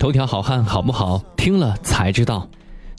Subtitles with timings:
[0.00, 1.22] 头条好汉好不好？
[1.36, 2.48] 听了才知道。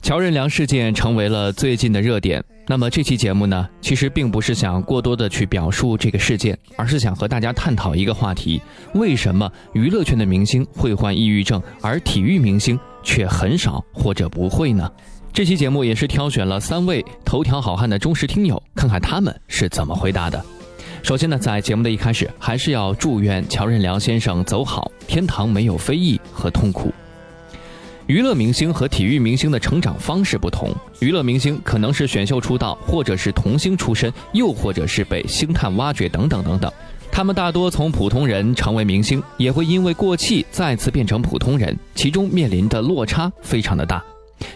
[0.02, 2.40] 乔任梁事件成为了最近的热点。
[2.68, 8.62] 那么这期节目呢，其实并不是想过多的去表述这个事件，而是想和大家探讨一个话题：
[8.94, 14.88] 为什么娱乐圈的明星会患抑郁症，而体育明星却很少或者不会呢？
[15.32, 20.40] 这期节目也是挑选了三位头条好汉的忠实听友，看看他们是怎么回答的。
[21.02, 26.92] 首先呢，在节目的一开始，还是要祝愿乔任梁先生走好，天堂没有非议和痛苦。
[28.06, 36.72] 娱乐明星和体育明星的成长方式不同，娱乐明星可能是选秀出道，或者是童星出身，又或者是被星探挖掘等等等等。
[37.10, 44.02] 他们大多从普通人成为明星，也会因为过气再次变成普通人，其中面临的落差非常的大。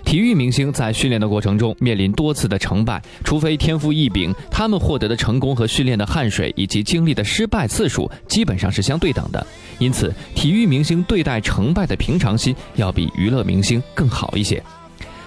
[0.04, 9.46] 体育明星在训练的过程中面临多次的成败，除非天赋异禀，他们获得的成功和训练的汗水以及经历的失败次数基本上是相对等的。
[9.78, 14.62] 因此，体育明星对待成败的平常心要比娱乐明星更好一些。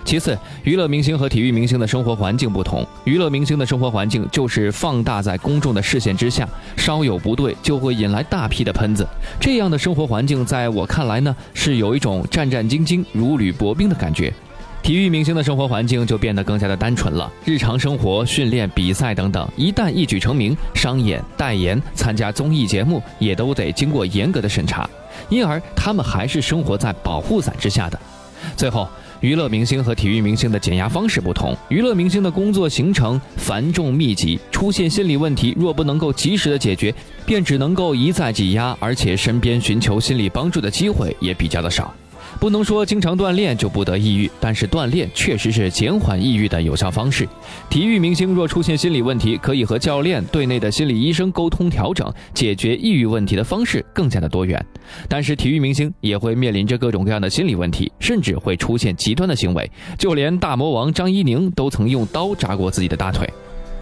[0.06, 9.06] 其次，娱乐明星和体育明星的生活环境不同，娱乐明星的生活环境就是放大在公众的视线之下，稍有不对就会引来大批的喷子。
[9.40, 14.34] 这样的生活环境，在我看来呢，是有一种战战兢兢、如履薄冰的感觉。
[14.82, 24.90] 体育明星的生活环境就变得更加的单纯了，日常生活、训练、比赛等等，一旦一举成名，商演、代言、参加综艺节目，也都得经过严格的审查，
[25.30, 28.00] 因而他们还是生活在保护伞之下的。
[28.56, 28.88] 最后，
[29.20, 36.92] 娱乐明星和体育明星的减压方式不同，娱乐明星的工作行程繁重密集，出现心理问题若不能够及时的解决，
[37.26, 41.94] 便只能够一再挤压，而且身边寻求心理帮助的机会也比较的少。
[42.40, 47.28] 不能说经常锻炼就不得抑郁，但是锻炼确实是减缓抑郁的有效方式。
[47.70, 54.64] 体育明星若出现心理问题，可以和教练、队内的心理医生沟通调整，解决抑郁问题的方式更加的多元。
[55.08, 63.30] 但是体育明星也会面临着各种各样的心理问题，甚至会出现极端的行为，就连大魔王张怡宁都曾用刀扎过自己的大腿。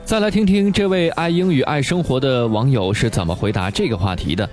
[0.03, 4.49] 再来听听这位爱英语、爱生活的网友是怎么回答这个话题的。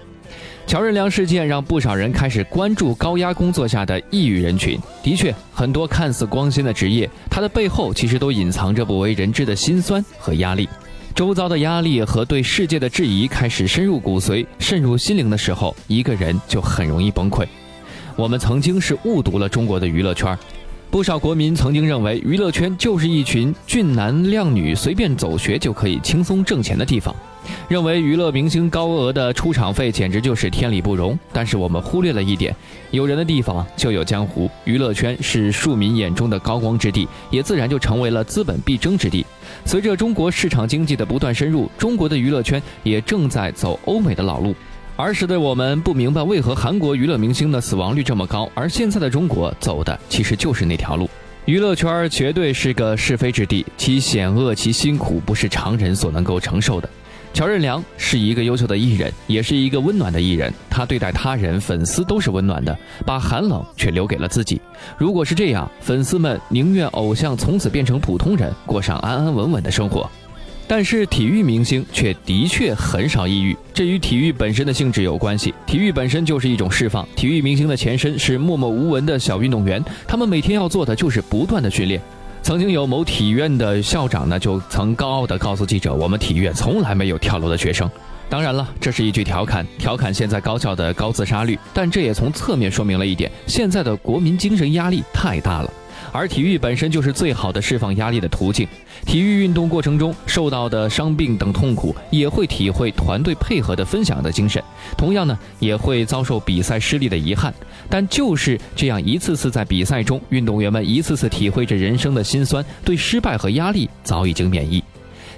[0.67, 4.79] 乔任梁事件让不少人开始关注高压工作下的抑郁人群。
[5.03, 10.69] 的确，很多看似光鲜的职业，它的背后其实都隐藏着不为人知的辛酸和压力。
[11.15, 17.47] 周遭的压力和对世界的质疑开始深入骨髓、渗入心灵的时候，一个人就很容易崩溃。
[18.17, 20.37] 我们曾经是误读了中国的娱乐圈。
[20.91, 27.15] 不少国民曾经认为娱乐圈就是一群俊男靓女随便走学就可以轻松挣钱的地方，
[27.69, 31.19] 认为娱乐明星高额的出场费简直就是天理不容。
[31.33, 32.55] 但是我们忽略了一点，
[32.91, 39.25] 有人的地方就有江湖，娱乐圈是庶民眼中的高光之地，也自然就成为了资本必争之地。
[39.65, 44.55] 随着中国市场经济的不断深入，中国的娱乐圈也正在走欧美的老路。
[44.97, 51.11] 儿时的我们不明白为何韩国娱乐明星的死亡率这么高，而现在的中国走的其实就是那条路。
[51.47, 56.89] 娱乐圈绝对是个是非之地，其险恶、其辛苦不是常人所能够承受的。
[57.35, 60.55] 乔任梁是一个优秀的艺人，也是一个温暖的艺人。
[60.71, 64.61] 他对待他人、粉丝都是温暖的，把寒冷却留给了自己。
[64.97, 70.09] 如果是这样，粉丝们宁愿偶像从此变成普通人，过上安安稳稳的生活。
[70.69, 75.53] 但是体育明星却的确很少抑郁，这与体育本身的性质有关系。
[75.67, 82.01] 体育本身就是一种释放，体育明星的前身是默默无闻的小运动员，他们每天要做的就是不断的训练。
[82.45, 87.91] 曾经有某体院的校长呢，就曾高傲地告诉记者：“我们体院从来没有跳楼的学生。”
[88.29, 95.73] 当然了，这是一句调侃，调侃现在高校的高自杀率，但这也从侧面说明了一点：现在的国民精神压力太大了。
[96.13, 98.67] 而体育本身就是最好的释放压力的途径。
[99.05, 104.63] 体育运动过程中受到的伤病等痛苦，也会体会团队配合的分享的精神。
[104.97, 107.53] 同样呢，也会遭受比赛失利的遗憾。
[107.91, 114.83] 但就是这样一次次在比赛中，运动员们一次次体会着人生的辛酸，对失败和压力早已经免疫。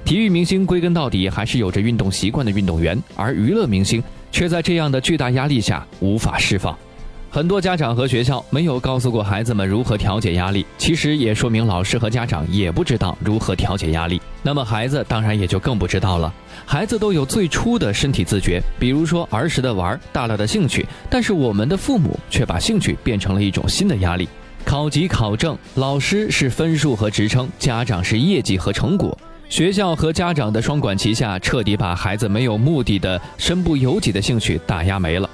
[0.05, 4.01] 体育明星归根到底还是有着运动习惯的运动员，而娱乐明星
[4.31, 6.79] 却在这样的巨大压力下无法释放。
[7.37, 14.19] 很多家长和学校没有告诉过孩子们如何调节压力，其实也说明老师和家长也不知道如何调节压力。
[14.43, 16.33] 那么孩子当然也就更不知道了。
[16.65, 20.87] 孩子都有最初的身体自觉，比如说儿时的玩，大了的兴趣。
[21.11, 24.27] 但是我们的父母却把兴趣变成了一种新的压力。
[24.65, 29.15] 考级考证，老师是分数和职称，家长是业绩和成果。
[29.51, 35.29] 学校和家长的双管齐下，彻底把孩子没有目的的身不由己的兴趣打压没了。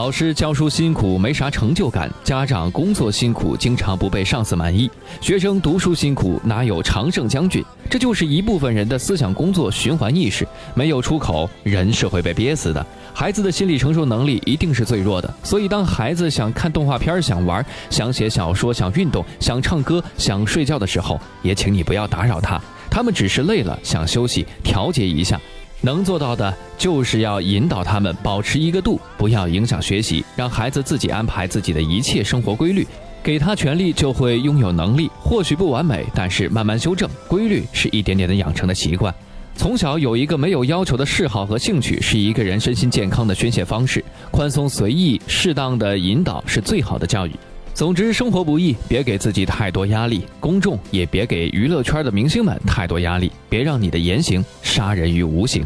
[0.00, 4.88] 老师教书辛苦，没啥成就感；家长工作辛苦，经常不被上司满意；
[5.20, 7.62] 学生读书辛苦，哪有常胜将军？
[7.90, 12.84] 这就是一部分人的思想工作循环意识，没有出口，人是会被憋死的。
[13.12, 22.58] 孩子的心理承受能力一定是最弱的，所以当孩子想看动画片、想玩、想写小说、想运动、想唱歌、想睡觉的时候，也请你不要打扰他，
[22.90, 25.38] 他们只是累了，想休息，调节一下。
[25.82, 32.86] 能做到的就是要引导他们保持一个度，不要影响学习，让孩子自己安排自己的一切生活规律，
[33.22, 35.10] 给他权利就会拥有能力。
[35.18, 37.08] 或许不完美，但是慢慢修正。
[37.26, 39.14] 规律是一点点的养成的习惯。
[39.56, 44.04] 从小有一个没有要求的嗜好和兴趣，是一个人身心健康的宣泄方式。
[44.30, 47.32] 宽松随意、适当的引导是最好的教育。
[47.80, 55.64] 总之，生活不易，别给自己太多压力；公众也别给娱乐圈的明星们太多压力，别让你的言行杀人于无形。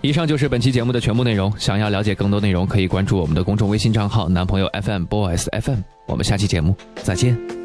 [0.00, 1.52] 以上就是本期节目的全部内容。
[1.56, 5.78] 想要了解更多内容，可以关注我们的公众微信账号“男朋友 FM Boys FM”。
[6.06, 6.74] 我们下期节目
[7.04, 7.57] 再见。